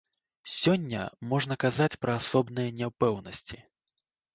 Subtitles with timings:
[0.59, 1.01] Сёння
[1.35, 3.67] можна казаць пра асобныя няпэўнасці.